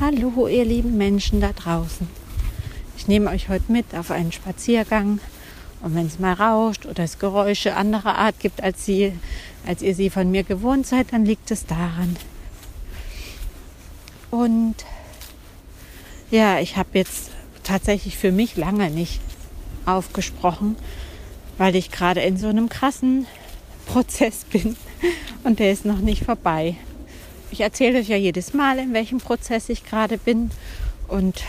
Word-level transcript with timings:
Hallo, 0.00 0.48
ihr 0.48 0.64
lieben 0.64 0.96
Menschen 0.96 1.42
da 1.42 1.52
draußen. 1.52 2.08
Ich 2.96 3.06
nehme 3.06 3.28
euch 3.28 3.50
heute 3.50 3.70
mit 3.70 3.94
auf 3.94 4.10
einen 4.10 4.32
Spaziergang. 4.32 5.20
Und 5.82 5.94
wenn 5.94 6.06
es 6.06 6.18
mal 6.18 6.32
rauscht 6.32 6.86
oder 6.86 7.04
es 7.04 7.18
Geräusche 7.18 7.76
anderer 7.76 8.14
Art 8.14 8.40
gibt, 8.40 8.62
als, 8.62 8.86
sie, 8.86 9.12
als 9.66 9.82
ihr 9.82 9.94
sie 9.94 10.08
von 10.08 10.30
mir 10.30 10.42
gewohnt 10.42 10.86
seid, 10.86 11.12
dann 11.12 11.26
liegt 11.26 11.50
es 11.50 11.66
daran. 11.66 12.16
Und 14.30 14.76
ja, 16.30 16.60
ich 16.60 16.78
habe 16.78 16.88
jetzt 16.94 17.30
tatsächlich 17.62 18.16
für 18.16 18.32
mich 18.32 18.56
lange 18.56 18.88
nicht 18.88 19.20
aufgesprochen, 19.84 20.76
weil 21.58 21.76
ich 21.76 21.90
gerade 21.90 22.22
in 22.22 22.38
so 22.38 22.48
einem 22.48 22.70
krassen 22.70 23.26
Prozess 23.84 24.44
bin 24.44 24.76
und 25.44 25.58
der 25.58 25.70
ist 25.72 25.84
noch 25.84 25.98
nicht 25.98 26.24
vorbei. 26.24 26.76
Ich 27.52 27.60
erzähle 27.60 27.98
euch 27.98 28.08
ja 28.08 28.16
jedes 28.16 28.54
Mal, 28.54 28.78
in 28.78 28.92
welchem 28.92 29.18
Prozess 29.18 29.68
ich 29.68 29.84
gerade 29.84 30.18
bin 30.18 30.50
und 31.08 31.42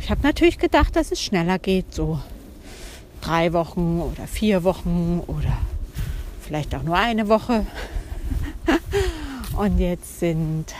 ich 0.00 0.10
habe 0.10 0.22
natürlich 0.22 0.58
gedacht, 0.58 0.96
dass 0.96 1.12
es 1.12 1.22
schneller 1.22 1.58
geht, 1.58 1.92
so 1.92 2.20
drei 3.20 3.52
Wochen 3.52 4.00
oder 4.00 4.26
vier 4.26 4.64
Wochen 4.64 5.22
oder 5.26 5.58
vielleicht 6.40 6.74
auch 6.74 6.82
nur 6.82 6.96
eine 6.96 7.28
Woche. 7.28 7.66
Und 9.56 9.78
jetzt 9.78 10.20
sind 10.20 10.74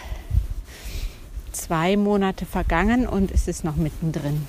zwei 1.52 1.98
Monate 1.98 2.46
vergangen 2.46 3.06
und 3.06 3.30
es 3.30 3.46
ist 3.46 3.62
noch 3.62 3.76
mittendrin. 3.76 4.46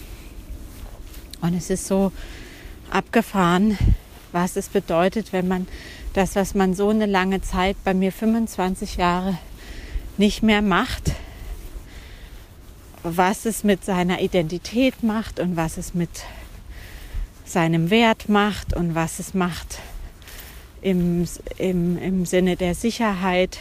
Und 1.42 1.54
es 1.54 1.70
ist 1.70 1.86
so 1.86 2.14
abgefahren, 2.90 3.78
was 4.32 4.56
es 4.56 4.70
bedeutet, 4.70 5.34
wenn 5.34 5.50
man 5.50 5.68
das, 6.14 6.38
was 6.38 6.56
man 6.56 6.76
so 6.76 6.90
eine 6.90 7.08
lange 7.08 7.42
Zeit, 7.42 7.76
bei 7.84 7.94
mir 7.94 8.14
25 8.14 8.96
Jahre, 8.96 9.38
nicht 10.22 10.44
mehr 10.44 10.62
macht, 10.62 11.14
was 13.02 13.46
es 13.48 13.64
mit 13.64 13.84
seiner 13.84 14.22
Identität 14.22 15.02
macht 15.02 15.40
und 15.40 15.58
was 15.58 15.78
es 15.78 15.96
mit 15.96 16.12
seinem 17.44 17.90
Wert 17.90 18.30
macht 18.30 18.76
und 18.76 18.94
was 18.94 19.18
es 19.18 19.34
macht 19.34 19.80
im, 20.84 21.26
im, 21.58 21.98
im 21.98 22.26
Sinne 22.28 22.56
der 22.56 22.76
Sicherheit. 22.76 23.58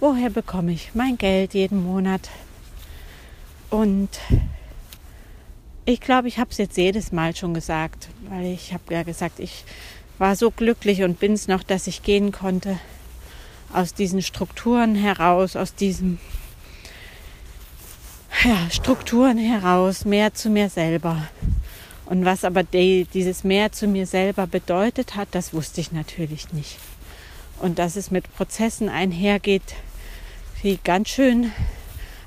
Woher 0.00 0.30
bekomme 0.30 0.72
ich 0.72 0.94
mein 0.94 1.18
Geld 1.18 1.52
jeden 1.52 1.84
Monat? 1.84 2.30
Und 3.68 4.08
ich 5.84 6.00
glaube, 6.00 6.28
ich 6.28 6.38
habe 6.38 6.50
es 6.50 6.56
jetzt 6.56 6.78
jedes 6.78 7.12
Mal 7.12 7.36
schon 7.36 7.52
gesagt, 7.52 8.08
weil 8.30 8.46
ich 8.46 8.72
habe 8.72 8.94
ja 8.94 9.02
gesagt, 9.02 9.38
ich 9.38 9.64
war 10.16 10.34
so 10.34 10.50
glücklich 10.50 11.02
und 11.02 11.20
bin 11.20 11.34
es 11.34 11.46
noch, 11.46 11.62
dass 11.62 11.86
ich 11.86 12.02
gehen 12.02 12.32
konnte 12.32 12.78
aus 13.72 13.94
diesen 13.94 14.22
Strukturen 14.22 14.94
heraus, 14.94 15.56
aus 15.56 15.74
diesen 15.74 16.18
ja, 18.44 18.70
Strukturen 18.70 19.38
heraus, 19.38 20.04
mehr 20.04 20.34
zu 20.34 20.50
mir 20.50 20.68
selber. 20.68 21.28
Und 22.06 22.24
was 22.24 22.44
aber 22.44 22.62
die, 22.62 23.06
dieses 23.14 23.44
mehr 23.44 23.72
zu 23.72 23.86
mir 23.86 24.06
selber 24.06 24.46
bedeutet 24.46 25.14
hat, 25.14 25.28
das 25.32 25.54
wusste 25.54 25.80
ich 25.80 25.92
natürlich 25.92 26.52
nicht. 26.52 26.78
Und 27.58 27.78
dass 27.78 27.96
es 27.96 28.10
mit 28.10 28.32
Prozessen 28.34 28.88
einhergeht, 28.88 29.62
die 30.62 30.78
ganz 30.82 31.08
schön 31.08 31.52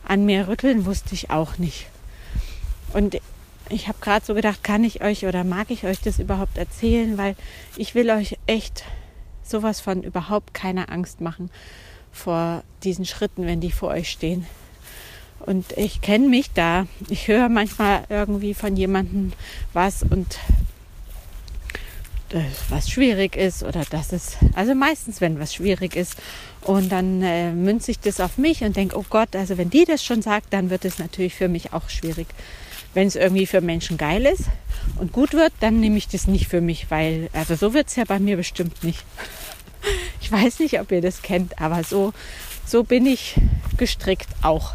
an 0.07 0.25
mir 0.25 0.47
rütteln, 0.47 0.85
wusste 0.85 1.13
ich 1.13 1.29
auch 1.29 1.57
nicht. 1.57 1.87
Und 2.93 3.19
ich 3.69 3.87
habe 3.87 3.97
gerade 3.99 4.25
so 4.25 4.33
gedacht, 4.33 4.63
kann 4.63 4.83
ich 4.83 5.01
euch 5.01 5.25
oder 5.25 5.43
mag 5.43 5.71
ich 5.71 5.83
euch 5.85 5.99
das 5.99 6.19
überhaupt 6.19 6.57
erzählen, 6.57 7.17
weil 7.17 7.35
ich 7.75 7.95
will 7.95 8.09
euch 8.09 8.37
echt 8.47 8.83
sowas 9.49 9.79
von 9.79 10.03
überhaupt 10.03 10.53
keine 10.53 10.89
Angst 10.89 11.21
machen 11.21 11.49
vor 12.11 12.63
diesen 12.83 13.05
Schritten, 13.05 13.45
wenn 13.45 13.59
die 13.59 13.71
vor 13.71 13.89
euch 13.89 14.09
stehen. 14.09 14.45
Und 15.39 15.73
ich 15.77 16.01
kenne 16.01 16.27
mich 16.27 16.51
da. 16.53 16.87
Ich 17.09 17.27
höre 17.27 17.49
manchmal 17.49 18.05
irgendwie 18.09 18.53
von 18.53 18.75
jemandem 18.75 19.33
was 19.73 20.01
und 20.03 20.39
was 22.69 22.89
schwierig 22.89 23.35
ist 23.35 23.63
oder 23.63 23.83
dass 23.89 24.11
es, 24.11 24.37
also 24.55 24.75
meistens, 24.75 25.21
wenn 25.21 25.39
was 25.39 25.53
schwierig 25.53 25.95
ist. 25.95 26.15
Und 26.61 26.91
dann 26.91 27.21
äh, 27.21 27.51
münze 27.51 27.91
ich 27.91 27.99
das 27.99 28.19
auf 28.19 28.37
mich 28.37 28.63
und 28.63 28.75
denke, 28.75 28.97
oh 28.97 29.05
Gott, 29.09 29.35
also 29.35 29.57
wenn 29.57 29.69
die 29.69 29.85
das 29.85 30.03
schon 30.03 30.21
sagt, 30.21 30.51
dann 30.51 30.69
wird 30.69 30.83
es 30.85 30.97
natürlich 30.97 31.35
für 31.35 31.47
mich 31.47 31.73
auch 31.73 31.89
schwierig. 31.89 32.27
Wenn 32.95 33.07
es 33.07 33.15
irgendwie 33.15 33.45
für 33.45 33.61
Menschen 33.61 33.97
geil 33.97 34.25
ist 34.25 34.45
und 34.97 35.11
gut 35.11 35.33
wird, 35.33 35.53
dann 35.59 35.79
nehme 35.79 35.97
ich 35.97 36.07
das 36.07 36.25
nicht 36.25 36.47
für 36.47 36.61
mich, 36.61 36.89
weil, 36.89 37.29
also 37.33 37.53
so 37.55 37.75
wird 37.75 37.89
es 37.89 37.95
ja 37.95 38.05
bei 38.05 38.17
mir 38.17 38.37
bestimmt 38.37 38.83
nicht. 38.83 39.03
Ich 40.19 40.31
weiß 40.31 40.57
nicht, 40.57 40.79
ob 40.79 40.91
ihr 40.91 41.01
das 41.01 41.21
kennt, 41.21 41.61
aber 41.61 41.83
so, 41.83 42.11
so 42.65 42.83
bin 42.83 43.05
ich 43.05 43.35
gestrickt 43.77 44.27
auch. 44.41 44.73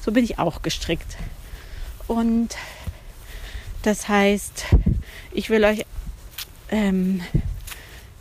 So 0.00 0.12
bin 0.12 0.22
ich 0.22 0.38
auch 0.38 0.62
gestrickt. 0.62 1.16
Und 2.06 2.50
das 3.82 4.06
heißt, 4.06 4.66
ich 5.32 5.50
will 5.50 5.64
euch 5.64 5.84
ähm, 6.68 7.22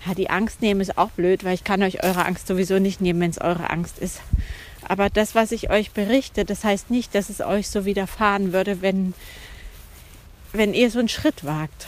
ja, 0.06 0.14
die 0.14 0.30
Angst 0.30 0.62
nehmen 0.62 0.82
ist 0.82 0.98
auch 0.98 1.10
blöd, 1.12 1.44
weil 1.44 1.56
ich 1.56 1.64
kann 1.64 1.82
euch 1.82 2.04
eure 2.04 2.26
Angst 2.26 2.48
sowieso 2.48 2.80
nicht 2.80 3.02
nehmen, 3.02 3.20
wenn 3.20 3.32
es 3.32 3.40
eure 3.40 3.70
Angst 3.70 3.98
ist. 4.00 4.22
Aber 4.88 5.10
das, 5.10 5.36
was 5.36 5.52
ich 5.52 5.70
euch 5.70 5.92
berichte, 5.92 6.46
das 6.46 6.64
heißt 6.64 6.92
nicht, 6.92 7.16
dass 7.16 7.30
es 7.30 7.42
euch 7.42 7.70
so 7.70 7.86
widerfahren 7.86 8.54
würde, 8.54 8.82
wenn, 8.82 9.14
wenn 10.54 10.74
ihr 10.74 10.92
so 10.92 11.00
einen 11.00 11.10
Schritt 11.10 11.44
wagt. 11.44 11.88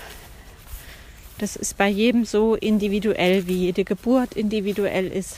Das 1.37 1.55
ist 1.55 1.77
bei 1.77 1.87
jedem 1.87 2.25
so 2.25 2.55
individuell, 2.55 3.47
wie 3.47 3.57
jede 3.57 3.83
Geburt 3.83 4.33
individuell 4.33 5.07
ist. 5.07 5.37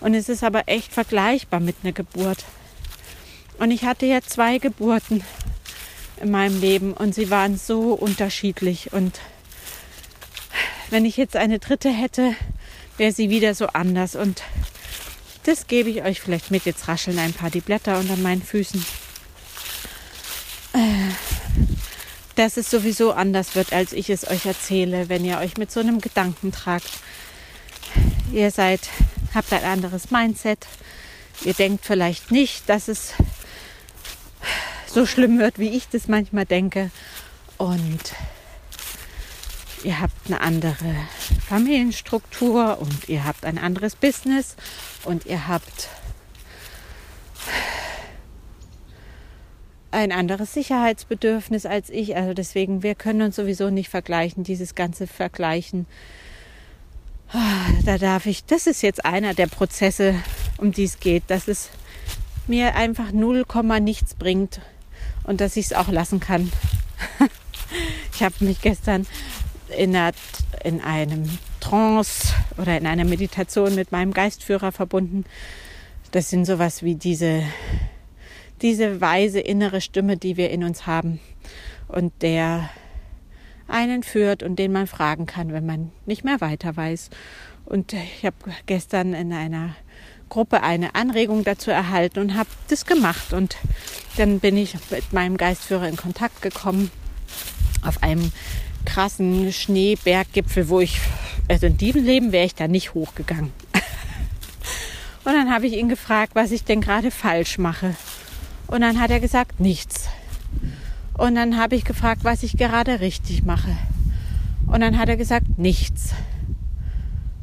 Und 0.00 0.14
es 0.14 0.28
ist 0.28 0.42
aber 0.42 0.64
echt 0.66 0.92
vergleichbar 0.92 1.60
mit 1.60 1.76
einer 1.82 1.92
Geburt. 1.92 2.44
Und 3.58 3.70
ich 3.70 3.84
hatte 3.84 4.06
ja 4.06 4.20
zwei 4.20 4.58
Geburten 4.58 5.22
in 6.20 6.30
meinem 6.30 6.60
Leben 6.60 6.92
und 6.92 7.14
sie 7.14 7.30
waren 7.30 7.56
so 7.56 7.92
unterschiedlich. 7.92 8.92
Und 8.92 9.20
wenn 10.90 11.04
ich 11.04 11.16
jetzt 11.16 11.36
eine 11.36 11.60
dritte 11.60 11.90
hätte, 11.90 12.34
wäre 12.96 13.12
sie 13.12 13.30
wieder 13.30 13.54
so 13.54 13.68
anders. 13.68 14.16
Und 14.16 14.42
das 15.48 15.66
gebe 15.66 15.88
ich 15.88 16.02
euch 16.02 16.20
vielleicht 16.20 16.50
mit. 16.50 16.66
Jetzt 16.66 16.88
rascheln 16.88 17.18
ein 17.18 17.32
paar 17.32 17.48
die 17.48 17.62
Blätter 17.62 17.98
unter 17.98 18.16
meinen 18.16 18.42
Füßen. 18.42 18.84
Äh, 20.74 20.78
dass 22.34 22.58
es 22.58 22.70
sowieso 22.70 23.12
anders 23.12 23.54
wird, 23.54 23.72
als 23.72 23.94
ich 23.94 24.10
es 24.10 24.28
euch 24.28 24.44
erzähle, 24.44 25.08
wenn 25.08 25.24
ihr 25.24 25.38
euch 25.38 25.56
mit 25.56 25.72
so 25.72 25.80
einem 25.80 26.02
Gedanken 26.02 26.52
tragt. 26.52 26.90
Ihr 28.30 28.50
seid, 28.50 28.90
habt 29.34 29.50
ein 29.54 29.64
anderes 29.64 30.10
Mindset. 30.10 30.66
Ihr 31.44 31.54
denkt 31.54 31.86
vielleicht 31.86 32.30
nicht, 32.30 32.68
dass 32.68 32.88
es 32.88 33.14
so 34.86 35.06
schlimm 35.06 35.38
wird, 35.38 35.58
wie 35.58 35.70
ich 35.70 35.88
das 35.88 36.08
manchmal 36.08 36.44
denke. 36.44 36.90
Und 37.56 38.12
ihr 39.84 40.00
habt 40.00 40.26
eine 40.26 40.40
andere 40.40 40.94
Familienstruktur 41.46 42.78
und 42.80 43.08
ihr 43.08 43.24
habt 43.24 43.44
ein 43.44 43.58
anderes 43.58 43.96
Business 43.96 44.56
und 45.04 45.26
ihr 45.26 45.48
habt 45.48 45.88
ein 49.90 50.12
anderes 50.12 50.52
Sicherheitsbedürfnis 50.52 51.66
als 51.66 51.90
ich. 51.90 52.16
Also 52.16 52.34
deswegen, 52.34 52.82
wir 52.82 52.94
können 52.94 53.22
uns 53.22 53.36
sowieso 53.36 53.70
nicht 53.70 53.88
vergleichen. 53.88 54.44
Dieses 54.44 54.74
ganze 54.74 55.06
Vergleichen, 55.06 55.86
da 57.84 57.98
darf 57.98 58.26
ich, 58.26 58.44
das 58.44 58.66
ist 58.66 58.82
jetzt 58.82 59.04
einer 59.04 59.34
der 59.34 59.46
Prozesse, 59.46 60.14
um 60.58 60.72
die 60.72 60.84
es 60.84 61.00
geht, 61.00 61.24
dass 61.28 61.48
es 61.48 61.70
mir 62.46 62.74
einfach 62.74 63.12
0, 63.12 63.44
nichts 63.80 64.14
bringt 64.14 64.60
und 65.24 65.40
dass 65.40 65.56
ich 65.56 65.66
es 65.66 65.72
auch 65.72 65.88
lassen 65.88 66.20
kann. 66.20 66.50
ich 68.14 68.22
habe 68.22 68.34
mich 68.40 68.60
gestern 68.60 69.06
in, 69.76 69.94
einer, 69.94 70.12
in 70.64 70.80
einem 70.80 71.38
Trance 71.60 72.34
oder 72.56 72.76
in 72.76 72.86
einer 72.86 73.04
Meditation 73.04 73.74
mit 73.74 73.92
meinem 73.92 74.12
Geistführer 74.12 74.72
verbunden. 74.72 75.24
Das 76.10 76.30
sind 76.30 76.44
sowas 76.44 76.82
wie 76.82 76.94
diese, 76.94 77.42
diese 78.62 79.00
weise 79.00 79.40
innere 79.40 79.80
Stimme, 79.80 80.16
die 80.16 80.36
wir 80.36 80.50
in 80.50 80.64
uns 80.64 80.86
haben 80.86 81.20
und 81.88 82.12
der 82.22 82.70
einen 83.66 84.02
führt 84.02 84.42
und 84.42 84.58
den 84.58 84.72
man 84.72 84.86
fragen 84.86 85.26
kann, 85.26 85.52
wenn 85.52 85.66
man 85.66 85.92
nicht 86.06 86.24
mehr 86.24 86.40
weiter 86.40 86.76
weiß. 86.76 87.10
Und 87.66 87.92
ich 87.92 88.24
habe 88.24 88.36
gestern 88.64 89.12
in 89.12 89.32
einer 89.32 89.76
Gruppe 90.30 90.62
eine 90.62 90.94
Anregung 90.94 91.44
dazu 91.44 91.70
erhalten 91.70 92.20
und 92.20 92.34
habe 92.34 92.48
das 92.68 92.86
gemacht. 92.86 93.32
Und 93.32 93.56
dann 94.16 94.40
bin 94.40 94.56
ich 94.56 94.76
mit 94.90 95.12
meinem 95.12 95.36
Geistführer 95.36 95.88
in 95.88 95.96
Kontakt 95.96 96.40
gekommen 96.40 96.90
auf 97.82 98.02
einem 98.02 98.32
krassen 98.88 99.52
Schneeberggipfel, 99.52 100.70
wo 100.70 100.80
ich, 100.80 100.98
also 101.46 101.66
in 101.66 101.76
diesem 101.76 102.04
Leben 102.04 102.32
wäre 102.32 102.46
ich 102.46 102.54
da 102.54 102.68
nicht 102.68 102.94
hochgegangen. 102.94 103.52
Und 105.24 105.34
dann 105.34 105.50
habe 105.52 105.66
ich 105.66 105.74
ihn 105.74 105.90
gefragt, 105.90 106.34
was 106.34 106.52
ich 106.52 106.64
denn 106.64 106.80
gerade 106.80 107.10
falsch 107.10 107.58
mache. 107.58 107.94
Und 108.66 108.80
dann 108.80 108.98
hat 108.98 109.10
er 109.10 109.20
gesagt, 109.20 109.60
nichts. 109.60 110.08
Und 111.18 111.34
dann 111.34 111.58
habe 111.58 111.76
ich 111.76 111.84
gefragt, 111.84 112.24
was 112.24 112.42
ich 112.42 112.56
gerade 112.56 113.00
richtig 113.00 113.44
mache. 113.44 113.76
Und 114.66 114.80
dann 114.80 114.96
hat 114.98 115.10
er 115.10 115.16
gesagt, 115.16 115.58
nichts. 115.58 116.14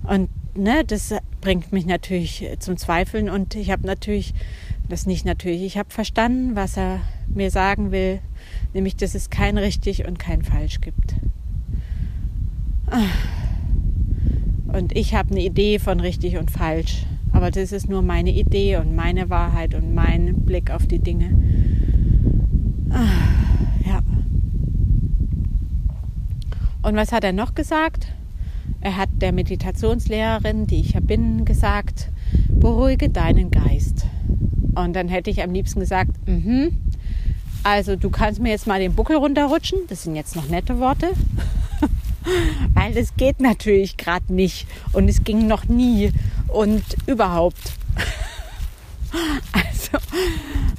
Und 0.04 0.30
ne, 0.56 0.84
das 0.84 1.14
bringt 1.42 1.72
mich 1.72 1.86
natürlich 1.86 2.48
zum 2.60 2.78
Zweifeln 2.78 3.30
und 3.30 3.54
ich 3.54 3.70
habe 3.70 3.86
natürlich 3.86 4.34
Das 4.88 5.06
nicht 5.06 5.26
natürlich. 5.26 5.64
Ich 5.64 5.78
habe 5.78 5.90
verstanden, 5.90 6.56
was 6.56 6.78
er 6.78 7.02
mir 7.28 7.50
sagen 7.50 7.92
will, 7.92 8.20
nämlich, 8.74 8.96
dass 8.96 9.16
es 9.16 9.30
kein 9.30 9.58
richtig 9.58 10.06
und 10.06 10.20
kein 10.20 10.44
falsch 10.44 10.80
gibt. 10.82 11.16
Und 14.68 14.96
ich 14.96 15.16
habe 15.16 15.32
eine 15.32 15.44
Idee 15.44 15.80
von 15.80 16.00
richtig 16.00 16.38
und 16.38 16.52
falsch. 16.52 17.06
Aber 17.32 17.52
das 17.52 17.72
ist 17.72 17.90
nur 17.90 18.02
meine 18.02 18.32
Idee 18.32 18.78
und 18.78 18.96
meine 18.96 19.30
Wahrheit 19.30 19.74
und 19.76 19.94
mein 19.94 20.36
Blick 20.46 20.72
auf 20.72 20.88
die 20.88 21.00
Dinge. 21.00 21.38
Ja. 23.86 24.00
Und 26.82 26.96
was 26.96 27.12
hat 27.12 27.24
er 27.24 27.34
noch 27.34 27.56
gesagt? 27.56 28.08
Er 28.82 28.98
hat 28.98 29.10
der 29.18 29.32
Meditationslehrerin, 29.32 30.68
die 30.68 30.80
ich 30.80 30.94
ja 30.94 31.00
bin, 31.00 31.44
gesagt, 31.44 32.10
beruhige 32.50 33.10
deinen 33.10 33.52
Geist. 33.52 34.06
Und 34.76 34.96
dann 34.96 35.08
hätte 35.08 35.30
ich 35.30 35.42
am 35.42 35.52
liebsten 35.52 35.80
gesagt, 35.80 36.12
mhm. 36.28 36.78
Also 37.64 37.96
du 37.96 38.12
kannst 38.12 38.40
mir 38.40 38.50
jetzt 38.50 38.68
mal 38.68 38.80
den 38.80 38.94
Buckel 38.94 39.16
runterrutschen. 39.16 39.80
Das 39.88 40.04
sind 40.04 40.16
jetzt 40.16 40.36
noch 40.36 40.48
nette 40.50 40.78
Worte. 40.80 41.08
Weil 42.74 42.94
das 42.94 43.16
geht 43.16 43.40
natürlich 43.40 43.98
gerade 43.98 44.34
nicht. 44.34 44.68
Und 44.94 45.10
es 45.10 45.24
ging 45.24 45.48
noch 45.48 45.66
nie. 45.66 46.12
Und 46.48 46.84
überhaupt. 47.06 47.74
Also, 49.54 49.98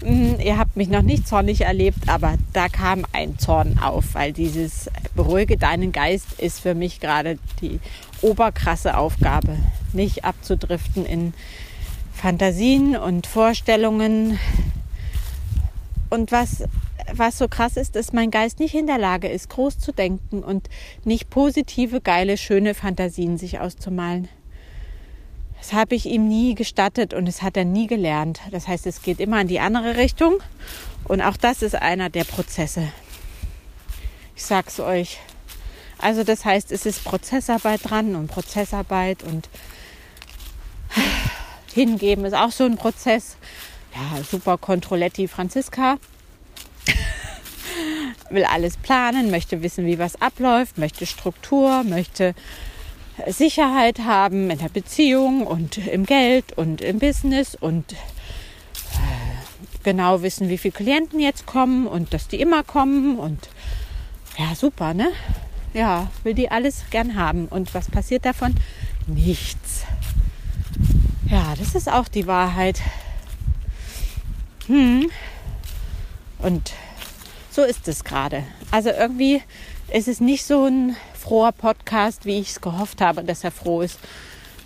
mm, 0.05 0.41
ihr 0.41 0.59
habt 0.59 0.77
mich 0.77 0.89
noch 0.89 1.01
nicht 1.01 1.27
zornig 1.27 1.63
erlebt, 1.63 2.07
aber 2.07 2.35
da 2.53 2.69
kam 2.69 3.07
ein 3.13 3.39
Zorn 3.39 3.79
auf, 3.79 4.15
weil 4.15 4.35
dieses 4.35 4.91
Beruhige 5.15 5.57
deinen 5.57 5.91
Geist 5.91 6.39
ist 6.39 6.61
für 6.61 6.75
mich 6.75 7.01
gerade 7.01 7.39
die 7.63 7.81
oberkrasse 8.21 8.99
Aufgabe. 8.99 9.57
Nicht 9.95 10.27
abzudriften 10.27 11.07
in 11.07 11.33
Fantasien 12.13 12.97
und 12.97 13.27
Vorstellungen. 13.27 14.39
Und 16.11 16.33
was, 16.33 16.65
was 17.13 17.39
so 17.39 17.49
krass 17.49 17.77
ist, 17.77 17.97
dass 17.97 18.13
mein 18.13 18.31
Geist 18.31 18.59
nicht 18.59 18.75
in 18.75 18.87
der 18.87 18.99
Lage 18.99 19.29
ist, 19.29 19.49
groß 19.51 19.79
zu 19.79 19.93
denken 19.93 20.43
und 20.43 20.69
nicht 21.05 21.31
positive, 21.31 22.01
geile, 22.01 22.37
schöne 22.37 22.75
Fantasien 22.75 23.39
sich 23.39 23.61
auszumalen. 23.61 24.29
Das 25.59 25.73
habe 25.73 25.95
ich 25.95 26.07
ihm 26.07 26.29
nie 26.29 26.55
gestattet 26.55 27.15
und 27.15 27.27
das 27.27 27.43
hat 27.43 27.57
er 27.57 27.65
nie 27.65 27.87
gelernt. 27.87 28.41
Das 28.51 28.69
heißt, 28.69 28.87
es 28.87 29.03
geht 29.03 29.21
immer 29.21 29.41
in 29.41 29.49
die 29.49 29.61
andere 29.61 29.97
Richtung. 29.97 30.41
Und 31.05 31.23
auch 31.23 31.37
das 31.37 31.63
ist 31.63 31.75
einer 31.75 32.11
der 32.11 32.25
Prozesse. 32.25 32.89
Ich 34.35 34.45
sag's 34.45 34.81
euch. 34.81 35.19
Also 35.99 36.25
das 36.25 36.45
heißt, 36.45 36.73
es 36.73 36.85
ist 36.85 37.05
Prozessarbeit 37.05 37.81
dran 37.89 38.17
und 38.17 38.29
Prozessarbeit 38.29 39.23
und 39.23 39.49
hingeben 41.75 42.25
ist 42.25 42.35
auch 42.35 42.51
so 42.51 42.65
ein 42.65 42.77
Prozess. 42.77 43.37
Ja, 43.95 44.23
super 44.23 44.59
Controletti 44.59 45.27
Franziska. 45.27 45.97
Will 48.31 48.45
alles 48.45 48.77
planen, 48.77 49.31
möchte 49.31 49.63
wissen, 49.63 49.87
wie 49.87 49.99
was 49.99 50.21
abläuft, 50.21 50.79
möchte 50.79 51.07
Struktur, 51.07 51.85
möchte 51.85 52.35
Sicherheit 53.27 54.01
haben 54.01 54.51
in 54.51 54.59
der 54.59 54.69
Beziehung 54.69 55.47
und 55.47 55.79
im 55.79 56.05
Geld 56.05 56.53
und 56.57 56.81
im 56.81 56.99
Business 56.99 57.55
und 57.55 57.93
äh, 57.93 57.97
genau 59.85 60.23
wissen, 60.23 60.49
wie 60.49 60.59
viele 60.59 60.73
Klienten 60.73 61.21
jetzt 61.21 61.47
kommen 61.47 61.87
und 61.87 62.13
dass 62.13 62.29
die 62.29 62.41
immer 62.41 62.63
kommen 62.63 63.19
und 63.19 63.49
ja, 64.39 64.55
super, 64.55 64.93
ne? 64.93 65.09
Ja, 65.73 66.11
will 66.25 66.35
die 66.35 66.51
alles 66.51 66.85
gern 66.91 67.17
haben. 67.17 67.47
Und 67.47 67.75
was 67.75 67.91
passiert 67.91 68.25
davon? 68.25 68.55
Nichts. 69.07 69.85
Ja, 71.31 71.55
das 71.59 71.75
ist 71.75 71.91
auch 71.91 72.09
die 72.09 72.27
Wahrheit. 72.27 72.81
Hm. 74.67 75.11
Und 76.39 76.73
so 77.51 77.63
ist 77.63 77.89
es 77.89 78.05
gerade. 78.05 78.45
Also 78.71 78.91
irgendwie 78.91 79.43
ist 79.93 80.09
es 80.09 80.21
nicht 80.21 80.45
so 80.45 80.67
ein 80.67 80.97
froher 81.15 81.53
Podcast, 81.53 82.25
wie 82.25 82.39
ich 82.39 82.51
es 82.51 82.61
gehofft 82.61 83.01
habe, 83.01 83.25
dass 83.25 83.45
er 83.45 83.51
froh 83.51 83.83
ist. 83.83 83.99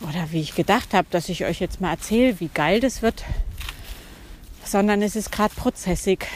Oder 0.03 0.33
wie 0.33 0.41
ich 0.41 0.55
gedacht 0.55 0.95
habe, 0.95 1.07
dass 1.11 1.29
ich 1.29 1.45
euch 1.45 1.61
jetzt 1.61 1.81
mal 1.81 1.91
erzähle, 1.91 2.41
wie 2.41 2.49
geil 2.49 2.81
das 2.81 3.03
wird. 3.03 3.25
Sondern 4.65 5.03
es 5.03 5.15
ist 5.15 5.31
gerade 5.31 5.55
prozessig. 5.55 6.27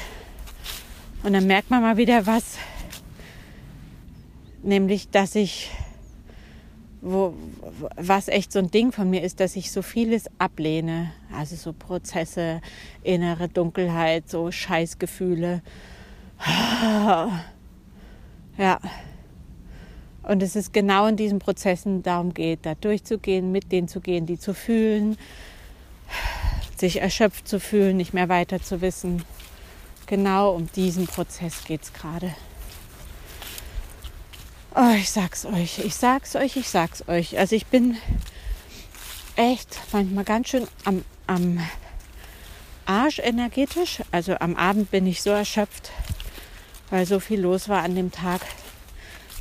Und 1.23 1.33
dann 1.33 1.47
merkt 1.47 1.71
man 1.71 1.81
mal 1.81 1.97
wieder 1.97 2.27
was. 2.27 2.45
Nämlich, 4.63 5.11
dass 5.11 5.35
ich 5.35 5.71
wo, 7.05 7.35
was 7.97 8.29
echt 8.29 8.51
so 8.51 8.59
ein 8.59 8.71
Ding 8.71 8.91
von 8.91 9.09
mir 9.11 9.23
ist, 9.23 9.39
dass 9.39 9.57
ich 9.57 9.71
so 9.71 9.83
vieles 9.83 10.25
ablehne. 10.39 11.13
Also 11.37 11.55
so 11.55 11.73
Prozesse, 11.73 12.63
innere 13.03 13.49
Dunkelheit, 13.49 14.29
so 14.29 14.51
Scheißgefühle. 14.51 15.63
Ja. 18.57 18.79
Und 20.23 20.45
es 20.45 20.55
ist 20.55 20.73
genau 20.73 21.09
in 21.09 21.17
diesen 21.17 21.41
Prozessen 21.41 22.05
darum 22.05 22.33
geht, 22.35 22.61
da 22.63 22.77
durchzugehen, 22.77 23.51
mit 23.51 23.73
denen 23.73 23.89
zu 23.89 24.01
gehen, 24.01 24.27
die 24.27 24.39
zu 24.39 24.55
fühlen, 24.55 25.19
sich 26.77 27.01
erschöpft 27.01 27.49
zu 27.49 27.59
fühlen, 27.59 27.97
nicht 27.97 28.15
mehr 28.15 28.29
weiter 28.29 28.63
zu 28.63 28.81
wissen. 28.81 29.25
Genau 30.07 30.55
um 30.55 30.71
diesen 30.71 31.09
Prozess 31.09 31.65
geht 31.65 31.83
es 31.83 31.93
gerade. 31.93 32.33
Oh, 34.77 34.91
ich 34.97 35.09
sag's 35.09 35.47
euch, 35.47 35.79
ich 35.79 35.95
sag's 35.95 36.35
euch, 36.35 36.57
ich 36.57 36.69
sag's 36.69 37.07
euch. 37.07 37.39
Also 37.39 37.55
ich 37.55 37.67
bin 37.67 37.97
echt 39.37 39.81
manchmal 39.93 40.25
ganz 40.25 40.49
schön 40.49 40.67
am, 40.85 41.05
am 41.29 41.61
Arsch 42.85 43.21
energetisch. 43.21 44.03
Also 44.11 44.37
am 44.41 44.57
Abend 44.57 44.91
bin 44.91 45.07
ich 45.07 45.23
so 45.23 45.31
erschöpft, 45.31 45.93
weil 46.91 47.07
so 47.07 47.21
viel 47.21 47.41
los 47.41 47.69
war 47.69 47.85
an 47.85 47.95
dem 47.95 48.11
Tag. 48.11 48.41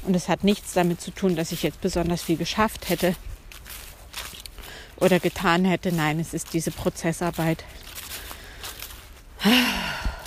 Und 0.04 0.16
es 0.16 0.30
hat 0.30 0.44
nichts 0.44 0.74
damit 0.74 1.02
zu 1.02 1.10
tun, 1.10 1.36
dass 1.36 1.52
ich 1.52 1.64
jetzt 1.64 1.82
besonders 1.82 2.22
viel 2.22 2.38
geschafft 2.38 2.90
hätte 2.90 3.16
oder 4.98 5.20
getan 5.20 5.66
hätte. 5.66 5.92
Nein, 5.92 6.20
es 6.20 6.36
ist 6.36 6.54
diese 6.54 6.70
Prozessarbeit. 6.70 7.64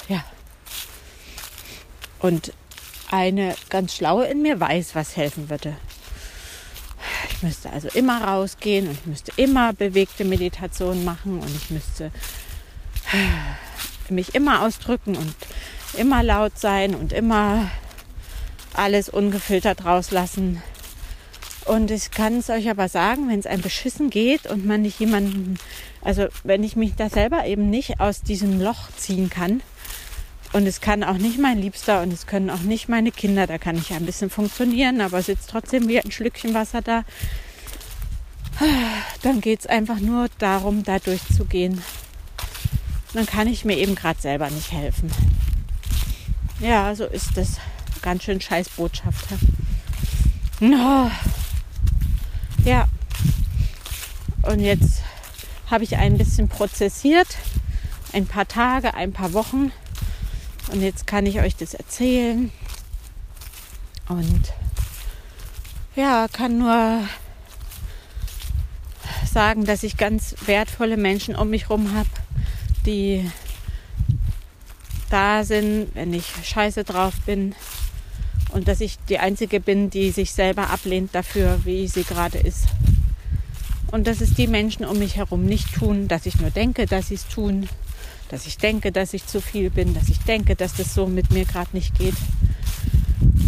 Ja. 0.08 0.25
Und 2.19 2.53
eine 3.11 3.55
ganz 3.69 3.94
schlaue 3.94 4.26
in 4.26 4.43
mir 4.43 4.61
weiß, 4.61 4.94
was 4.94 5.17
helfen 5.17 5.50
würde. 5.50 5.76
Ich 7.31 7.43
müsste 7.43 7.70
also 7.70 7.88
immer 7.88 8.25
rausgehen 8.25 8.88
und 8.88 8.94
ich 8.94 9.06
müsste 9.06 9.32
immer 9.37 9.73
bewegte 9.73 10.25
Meditation 10.25 11.05
machen 11.05 11.41
und 11.41 11.55
ich 11.55 11.70
müsste 11.70 12.11
mich 14.08 14.35
immer 14.35 14.62
ausdrücken 14.62 15.17
und 15.17 15.35
immer 15.98 16.22
laut 16.22 16.58
sein 16.58 16.94
und 16.94 17.13
immer 17.13 17.70
alles 18.75 19.08
ungefiltert 19.08 19.84
rauslassen. 19.84 20.63
Und 21.65 21.91
ich 21.91 22.13
kann 22.13 22.39
es 22.39 22.48
euch 22.48 22.70
aber 22.70 22.89
sagen, 22.89 23.29
wenn 23.29 23.41
es 23.41 23.46
einem 23.46 23.63
beschissen 23.63 24.10
geht 24.10 24.46
und 24.46 24.65
man 24.65 24.82
nicht 24.82 25.01
jemanden, 25.01 25.58
also 26.01 26.29
wenn 26.44 26.63
ich 26.63 26.77
mich 26.77 26.94
da 26.94 27.10
selber 27.10 27.46
eben 27.46 27.70
nicht 27.70 27.98
aus 27.98 28.22
diesem 28.22 28.60
Loch 28.60 28.89
ziehen 28.96 29.31
kann, 29.31 29.63
und 30.56 30.67
es 30.67 30.81
kann 30.81 31.05
auch 31.05 31.19
nicht 31.19 31.39
mein 31.39 31.58
Liebster 31.58 32.01
und 32.01 32.10
es 32.10 32.27
können 32.27 32.48
auch 32.48 32.63
nicht 32.63 32.89
meine 32.89 33.13
Kinder. 33.13 33.46
Da 33.46 33.58
kann 33.58 33.77
ich 33.77 33.91
ja 33.91 33.96
ein 33.96 34.06
bisschen 34.06 34.31
funktionieren, 34.31 35.03
aber 35.03 35.20
sitzt 35.20 35.51
trotzdem 35.51 35.86
wie 35.86 36.01
ein 36.01 36.10
Schlückchen 36.10 36.55
Wasser 36.55 36.81
da. 36.81 37.05
Dann 39.20 39.43
geht 39.43 39.60
es 39.60 39.67
einfach 39.67 40.01
nur 40.01 40.29
darum, 40.39 40.82
da 40.82 40.98
durchzugehen. 40.98 41.82
Dann 43.13 43.27
kann 43.27 43.48
ich 43.48 43.67
mir 43.67 43.77
eben 43.77 43.94
gerade 43.94 44.19
selber 44.19 44.48
nicht 44.48 44.72
helfen. 44.72 45.10
Ja, 46.60 46.94
so 46.94 47.05
ist 47.05 47.36
es. 47.36 47.58
Ganz 48.01 48.25
schön 48.25 48.41
scheiß 48.41 48.70
Botschaft. 48.70 49.27
Oh. 50.63 51.10
Ja. 52.65 52.89
Und 54.41 54.60
jetzt 54.60 55.03
habe 55.70 55.84
ich 55.84 55.98
ein 55.98 56.17
bisschen 56.17 56.48
prozessiert. 56.48 57.29
Ein 58.15 58.25
paar 58.25 58.48
Tage, 58.48 58.94
ein 58.94 59.13
paar 59.13 59.34
Wochen 59.34 59.70
und 60.73 60.82
jetzt 60.82 61.06
kann 61.06 61.27
ich 61.27 61.41
euch 61.41 61.56
das 61.56 61.75
erzählen. 61.75 62.51
Und 64.08 64.53
ja, 65.94 66.27
kann 66.32 66.58
nur 66.58 67.03
sagen, 69.31 69.65
dass 69.65 69.82
ich 69.82 69.96
ganz 69.96 70.35
wertvolle 70.46 70.96
Menschen 70.96 71.37
um 71.37 71.51
mich 71.51 71.65
herum 71.69 71.94
habe, 71.94 72.08
die 72.85 73.31
da 75.11 75.44
sind, 75.44 75.89
wenn 75.94 76.13
ich 76.13 76.27
scheiße 76.44 76.85
drauf 76.85 77.15
bin. 77.27 77.55
Und 78.53 78.69
dass 78.69 78.81
ich 78.81 78.96
die 79.08 79.19
Einzige 79.19 79.61
bin, 79.61 79.91
die 79.91 80.11
sich 80.11 80.32
selber 80.32 80.70
ablehnt 80.70 81.15
dafür, 81.15 81.61
wie 81.65 81.89
sie 81.89 82.05
gerade 82.05 82.39
ist. 82.39 82.67
Und 83.91 84.06
dass 84.06 84.20
es 84.20 84.35
die 84.35 84.46
Menschen 84.46 84.85
um 84.85 84.99
mich 84.99 85.17
herum 85.17 85.44
nicht 85.44 85.75
tun, 85.75 86.08
dass 86.08 86.27
ich 86.27 86.41
nur 86.41 86.51
denke, 86.51 86.87
dass 86.87 87.08
sie 87.08 87.15
es 87.15 87.29
tun 87.29 87.69
dass 88.29 88.47
ich 88.47 88.59
denke, 88.59 88.93
dass 88.93 89.15
ich 89.15 89.27
zu 89.27 89.41
viel 89.41 89.71
bin, 89.71 89.95
dass 89.95 90.09
ich 90.09 90.19
denke, 90.21 90.56
dass 90.56 90.75
das 90.75 90.95
so 90.95 91.06
mit 91.06 91.31
mir 91.33 91.45
gerade 91.45 91.71
nicht 91.73 91.99
geht. 91.99 92.17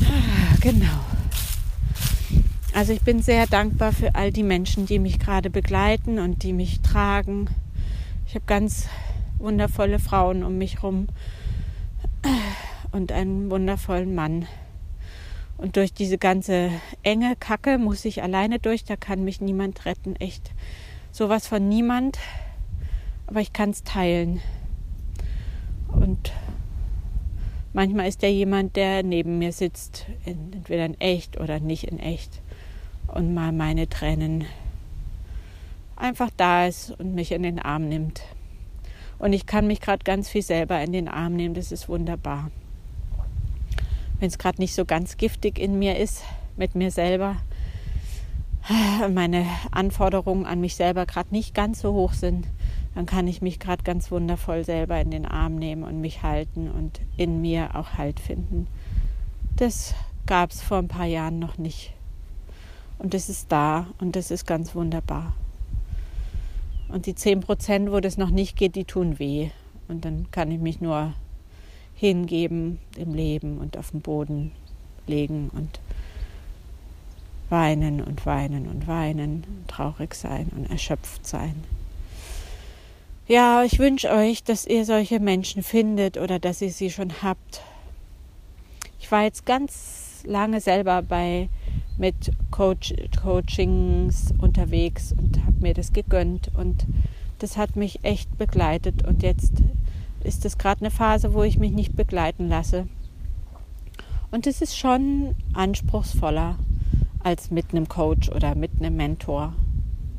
Ah, 0.05 0.57
genau. 0.61 1.05
Also 2.75 2.93
ich 2.93 3.01
bin 3.01 3.23
sehr 3.23 3.47
dankbar 3.47 3.93
für 3.93 4.15
all 4.15 4.31
die 4.31 4.43
Menschen, 4.43 4.87
die 4.87 4.99
mich 4.99 5.19
gerade 5.19 5.51
begleiten 5.51 6.19
und 6.19 6.43
die 6.43 6.53
mich 6.53 6.81
tragen. 6.81 7.49
Ich 8.27 8.35
habe 8.35 8.45
ganz 8.47 8.87
wundervolle 9.39 9.99
Frauen 9.99 10.45
um 10.45 10.59
mich 10.59 10.77
herum 10.83 11.09
und 12.93 13.11
einen 13.11 13.51
wundervollen 13.51 14.15
Mann. 14.15 14.47
Und 15.57 15.77
durch 15.77 15.93
diese 15.93 16.19
ganze 16.19 16.71
enge 17.03 17.35
Kacke 17.35 17.79
muss 17.79 18.05
ich 18.05 18.23
alleine 18.23 18.61
durch, 18.61 18.85
da 18.85 18.97
kann 18.97 19.25
mich 19.25 19.41
niemand 19.41 19.85
retten, 19.85 20.15
echt. 20.17 20.53
Sowas 21.11 21.49
von 21.49 21.69
niemand, 21.69 22.19
aber 23.27 23.41
ich 23.41 23.53
kann 23.53 23.71
es 23.71 23.83
teilen. 23.83 24.41
Und 26.09 26.33
manchmal 27.75 28.09
ist 28.09 28.23
da 28.23 28.29
jemand, 28.29 28.77
der 28.77 29.03
neben 29.03 29.37
mir 29.37 29.53
sitzt, 29.53 30.07
entweder 30.25 30.87
in 30.87 30.99
echt 31.03 31.39
oder 31.39 31.61
nicht 31.61 31.85
in 31.85 31.99
echt, 31.99 32.41
und 33.09 33.35
mal 33.35 33.53
meine 33.53 33.91
Tränen 33.91 34.47
einfach 35.97 36.31
da 36.35 36.65
ist 36.67 36.93
und 36.93 37.15
mich 37.15 37.31
in 37.33 37.43
den 37.43 37.59
Arm 37.59 37.91
nimmt. 37.91 38.23
Und 39.19 39.35
ich 39.35 39.45
kann 39.45 39.67
mich 39.67 39.83
gerade 39.83 40.03
ganz 40.03 40.31
viel 40.31 40.41
selber 40.41 40.81
in 40.81 40.95
den 40.95 41.09
Arm 41.09 41.37
nehmen, 41.37 41.53
das 41.55 41.73
ist 41.73 41.91
wunderbar. 41.91 42.51
Wenn 44.19 44.29
es 44.29 44.39
gerade 44.39 44.63
nicht 44.63 44.75
so 44.75 44.87
ganz 44.87 45.19
giftig 45.19 45.59
in 45.59 45.79
mir 45.79 45.99
ist, 45.99 46.23
mit 46.57 46.75
mir 46.75 46.91
selber, 46.91 47.37
meine 49.13 49.45
Anforderungen 49.73 50.47
an 50.47 50.63
mich 50.63 50.75
selber 50.75 51.05
gerade 51.05 51.29
nicht 51.33 51.55
ganz 51.55 51.81
so 51.81 51.93
hoch 51.93 52.15
sind, 52.15 52.47
dann 52.99 53.07
kann 53.07 53.29
ich 53.29 53.41
mich 53.43 53.61
gerade 53.61 53.85
ganz 53.85 54.11
wundervoll 54.11 54.65
selber 54.65 55.01
in 55.01 55.13
den 55.13 55.25
Arm 55.25 55.55
nehmen 55.55 55.85
und 55.85 56.01
mich 56.01 56.25
halten 56.25 56.69
und 56.69 57.01
in 57.17 57.41
mir 57.41 57.77
auch 57.77 57.93
Halt 57.93 58.19
finden. 58.19 58.67
Das 59.55 59.95
gab 60.27 60.51
es 60.51 60.63
vor 60.63 60.79
ein 60.79 60.89
paar 60.89 61.07
Jahren 61.07 61.39
noch 61.39 61.59
nicht. 61.59 61.93
Und 62.99 63.15
das 63.15 63.29
ist 63.29 63.53
da 63.53 63.87
und 64.01 64.17
das 64.17 64.33
ist 64.33 64.49
ganz 64.49 64.75
wunderbar. 64.75 65.37
Und 66.89 67.07
die 67.07 67.15
10 67.15 67.39
Prozent, 67.39 67.93
wo 67.93 68.01
das 68.01 68.19
noch 68.19 68.31
nicht 68.31 68.57
geht, 68.57 68.75
die 68.75 68.85
tun 68.85 69.21
weh. 69.21 69.51
Und 69.87 70.05
dann 70.05 70.29
kann 70.33 70.51
ich 70.51 70.59
mich 70.59 70.81
nur 70.81 71.13
hingeben 71.95 72.81
im 72.97 73.15
Leben 73.15 73.59
und 73.59 73.79
auf 73.79 73.93
den 73.93 74.01
Boden 74.01 74.51
legen 75.07 75.51
und 75.55 75.79
weinen 77.49 78.01
und 78.01 78.27
weinen 78.27 78.67
und 78.67 78.89
weinen, 78.89 79.45
traurig 79.69 80.17
sein 80.17 80.51
und 80.57 80.69
erschöpft 80.69 81.25
sein. 81.25 81.78
Ja, 83.29 83.63
ich 83.63 83.79
wünsche 83.79 84.09
euch, 84.11 84.43
dass 84.43 84.67
ihr 84.67 84.87
solche 84.87 85.21
Menschen 85.21 85.63
findet 85.63 86.17
oder 86.17 86.39
dass 86.39 86.63
ihr 86.63 86.71
sie 86.71 86.89
schon 86.91 87.23
habt. 87.23 87.61
Ich 88.99 89.13
war 89.13 89.25
jetzt 89.25 89.45
ganz 89.45 90.23
lange 90.25 90.63
selber 90.63 91.03
bei 91.03 91.51
mit 91.99 92.33
Coach, 92.51 92.95
Coachings 93.23 94.33
unterwegs 94.39 95.13
und 95.13 95.45
habe 95.45 95.61
mir 95.61 95.75
das 95.75 95.93
gegönnt 95.93 96.51
und 96.57 96.87
das 97.39 97.59
hat 97.59 97.77
mich 97.77 98.03
echt 98.03 98.39
begleitet 98.39 99.07
und 99.07 99.23
jetzt 99.23 99.53
ist 100.25 100.47
es 100.47 100.57
gerade 100.57 100.81
eine 100.81 100.91
Phase, 100.91 101.35
wo 101.35 101.43
ich 101.43 101.59
mich 101.59 101.73
nicht 101.73 101.95
begleiten 101.97 102.49
lasse. 102.49 102.89
Und 104.31 104.47
es 104.47 104.63
ist 104.63 104.79
schon 104.79 105.35
anspruchsvoller 105.53 106.57
als 107.23 107.51
mit 107.51 107.73
einem 107.73 107.89
Coach 107.89 108.31
oder 108.31 108.55
mit 108.55 108.71
einem 108.79 108.97
Mentor, 108.97 109.53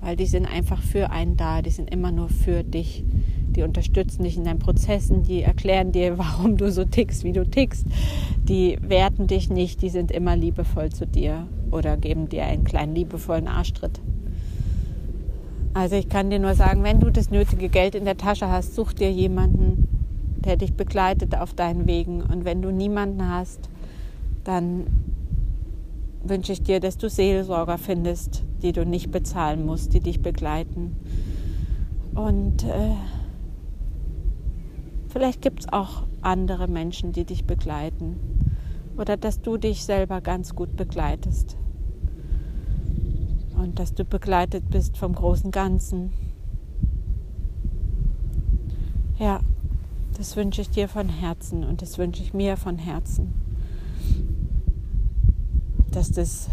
weil 0.02 0.16
die 0.16 0.26
sind 0.26 0.46
einfach 0.46 0.82
für 0.82 1.12
einen 1.12 1.38
da, 1.38 1.62
die 1.62 1.72
sind 1.72 1.92
immer 1.92 2.12
nur 2.12 2.30
für 2.30 2.64
dich 2.64 3.04
die 3.60 3.64
unterstützen 3.64 4.24
dich 4.24 4.38
in 4.38 4.46
deinen 4.46 4.60
Prozessen, 4.60 5.24
die 5.24 5.42
erklären 5.42 5.92
dir, 5.92 6.18
warum 6.18 6.58
du 6.58 6.72
so 6.72 6.86
tickst, 6.86 7.24
wie 7.24 7.34
du 7.34 7.46
tickst, 7.46 7.86
die 8.44 8.78
werten 8.82 9.28
dich 9.28 9.50
nicht, 9.50 9.82
die 9.82 9.90
sind 9.90 10.12
immer 10.12 10.36
liebevoll 10.36 10.92
zu 10.92 11.06
dir 11.06 11.48
oder 11.72 11.98
geben 11.98 12.30
dir 12.30 12.46
einen 12.46 12.64
kleinen 12.64 12.96
liebevollen 12.96 13.48
Arschtritt. 13.48 14.00
Also 15.74 15.96
ich 15.96 16.10
kann 16.10 16.30
dir 16.30 16.40
nur 16.40 16.56
sagen, 16.56 16.84
wenn 16.84 17.00
du 17.00 17.12
das 17.12 17.30
nötige 17.30 17.70
Geld 17.70 17.96
in 17.96 18.06
der 18.06 18.18
Tasche 18.18 18.50
hast, 18.50 18.76
such 18.76 18.94
dir 18.94 19.12
jemanden, 19.12 19.88
der 20.44 20.56
dich 20.56 20.74
begleitet 20.74 21.38
auf 21.38 21.54
deinen 21.54 21.86
Wegen. 21.86 22.22
Und 22.22 22.44
wenn 22.44 22.62
du 22.62 22.72
niemanden 22.72 23.30
hast, 23.30 23.70
dann 24.46 24.88
wünsche 26.24 26.54
ich 26.54 26.62
dir, 26.62 26.80
dass 26.80 26.98
du 26.98 27.10
Seelsorger 27.10 27.78
findest, 27.78 28.44
die 28.62 28.72
du 28.72 28.86
nicht 28.86 29.12
bezahlen 29.12 29.66
musst, 29.66 29.94
die 29.94 30.02
dich 30.02 30.22
begleiten. 30.22 30.96
Und 32.14 32.64
äh, 32.64 32.96
Vielleicht 35.10 35.42
gibt 35.42 35.62
es 35.62 35.74
auch 35.74 36.04
andere 36.22 36.68
Menschen, 36.68 37.14
die 37.14 37.26
dich 37.26 37.46
begleiten. 37.46 38.20
Oder 38.96 39.18
dass 39.18 39.42
du 39.42 39.58
dich 39.58 39.84
selber 39.84 40.22
ganz 40.22 40.56
gut 40.56 40.76
begleitest. 40.76 41.58
Und 43.58 43.80
dass 43.80 43.94
du 43.94 44.06
begleitet 44.06 44.70
bist 44.70 44.98
vom 44.98 45.16
großen 45.16 45.52
Ganzen. 45.52 46.14
Ja, 49.18 49.40
das 50.16 50.38
wünsche 50.38 50.62
ich 50.62 50.70
dir 50.70 50.88
von 50.88 51.10
Herzen 51.10 51.64
und 51.64 51.82
das 51.82 51.98
wünsche 51.98 52.22
ich 52.22 52.34
mir 52.34 52.56
von 52.56 52.78
Herzen. 52.78 53.34
Dass 55.92 56.12
das 56.12 56.50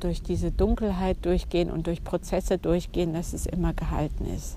durch 0.00 0.22
diese 0.22 0.50
Dunkelheit 0.50 1.24
durchgehen 1.24 1.70
und 1.70 1.86
durch 1.86 2.04
Prozesse 2.04 2.58
durchgehen, 2.58 3.12
dass 3.12 3.32
es 3.32 3.46
immer 3.46 3.74
gehalten 3.74 4.26
ist 4.26 4.56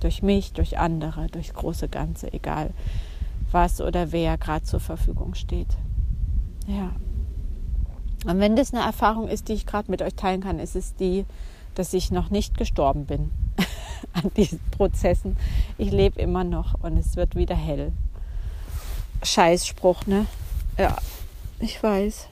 durch 0.00 0.22
mich, 0.22 0.52
durch 0.52 0.78
andere, 0.78 1.26
durchs 1.28 1.54
große 1.54 1.88
Ganze, 1.88 2.32
egal 2.32 2.70
was 3.52 3.80
oder 3.80 4.12
wer 4.12 4.36
gerade 4.38 4.64
zur 4.64 4.80
Verfügung 4.80 5.34
steht. 5.34 5.68
Ja. 6.66 6.92
Und 8.24 8.40
wenn 8.40 8.56
das 8.56 8.74
eine 8.74 8.82
Erfahrung 8.82 9.28
ist, 9.28 9.48
die 9.48 9.52
ich 9.52 9.66
gerade 9.66 9.90
mit 9.90 10.02
euch 10.02 10.14
teilen 10.14 10.42
kann, 10.42 10.58
ist 10.58 10.74
es 10.74 10.96
die, 10.96 11.24
dass 11.74 11.92
ich 11.92 12.10
noch 12.10 12.30
nicht 12.30 12.56
gestorben 12.56 13.06
bin 13.06 13.30
an 14.12 14.30
diesen 14.36 14.60
Prozessen. 14.72 15.36
Ich 15.78 15.90
lebe 15.90 16.20
immer 16.20 16.42
noch 16.42 16.74
und 16.82 16.96
es 16.96 17.16
wird 17.16 17.36
wieder 17.36 17.54
hell. 17.54 17.92
Scheißspruch, 19.22 20.06
ne? 20.06 20.26
Ja, 20.76 20.96
ich 21.60 21.82
weiß. 21.82 22.28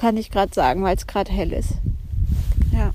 Kann 0.00 0.16
ich 0.16 0.30
gerade 0.30 0.54
sagen, 0.54 0.82
weil 0.82 0.96
es 0.96 1.06
gerade 1.06 1.30
hell 1.30 1.52
ist. 1.52 1.74
Ja. 2.72 2.90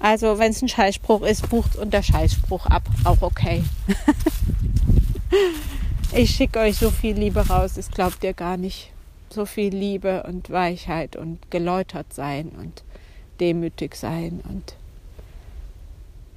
Also 0.00 0.40
wenn 0.40 0.50
es 0.50 0.60
ein 0.60 0.68
Scheißspruch 0.68 1.22
ist, 1.22 1.48
bucht 1.50 1.76
unter 1.76 2.02
Scheißspruch 2.02 2.66
ab. 2.66 2.82
Auch 3.04 3.22
okay. 3.22 3.62
ich 6.12 6.34
schicke 6.34 6.58
euch 6.58 6.78
so 6.78 6.90
viel 6.90 7.14
Liebe 7.14 7.46
raus, 7.46 7.74
das 7.74 7.92
glaubt 7.92 8.24
ihr 8.24 8.32
gar 8.32 8.56
nicht. 8.56 8.90
So 9.30 9.46
viel 9.46 9.72
Liebe 9.72 10.24
und 10.24 10.50
Weichheit 10.50 11.14
und 11.14 11.38
geläutert 11.52 12.12
sein 12.12 12.48
und 12.48 12.82
demütig 13.38 13.94
sein 13.94 14.40
und 14.48 14.74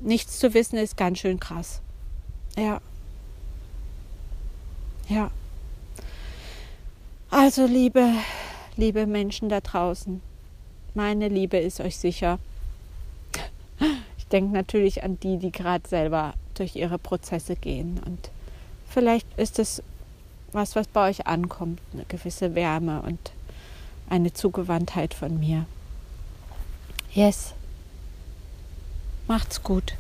nichts 0.02 0.38
zu 0.38 0.54
wissen 0.54 0.78
ist 0.78 0.98
ganz 0.98 1.18
schön 1.18 1.40
krass. 1.40 1.82
Ja. 2.56 2.80
Ja. 5.10 5.32
Also 7.32 7.66
liebe, 7.66 8.08
liebe 8.78 9.06
Menschen 9.06 9.50
da 9.50 9.62
draußen, 9.62 10.22
meine 10.94 11.28
Liebe 11.28 11.58
ist 11.58 11.80
euch 11.82 11.98
sicher. 11.98 12.40
Ich 14.18 14.28
denke 14.28 14.54
natürlich 14.54 15.04
an 15.04 15.20
die, 15.20 15.38
die 15.38 15.52
gerade 15.52 15.88
selber 15.88 16.34
durch 16.56 16.76
ihre 16.76 16.98
Prozesse 16.98 17.56
gehen. 17.56 18.00
Und 18.06 18.30
vielleicht 18.90 19.28
ist 19.38 19.60
es 19.60 19.84
was, 20.52 20.76
was 20.76 20.88
bei 20.88 21.10
euch 21.10 21.28
ankommt, 21.28 21.80
eine 21.94 22.06
gewisse 22.06 22.56
Wärme 22.56 23.02
und 23.02 23.20
eine 24.10 24.34
Zugewandtheit 24.34 25.14
von 25.14 25.40
mir. 25.40 25.66
Yes. 27.14 27.54
Macht's 29.28 29.62
gut. 29.64 29.96